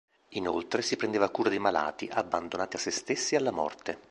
[0.29, 3.99] Inoltre, si prendeva cura dei malati, abbandonati a se stessi e alla morte.